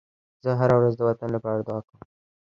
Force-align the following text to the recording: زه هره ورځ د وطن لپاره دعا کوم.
زه 0.43 0.49
هره 0.59 0.75
ورځ 0.79 0.93
د 0.97 1.01
وطن 1.09 1.29
لپاره 1.35 1.59
دعا 1.67 1.79
کوم. 1.87 1.99